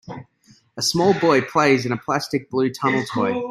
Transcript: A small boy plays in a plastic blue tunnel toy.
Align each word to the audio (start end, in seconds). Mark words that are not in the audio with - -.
A 0.77 0.81
small 0.81 1.13
boy 1.13 1.41
plays 1.41 1.85
in 1.85 1.91
a 1.91 1.95
plastic 1.97 2.49
blue 2.49 2.71
tunnel 2.71 3.03
toy. 3.13 3.39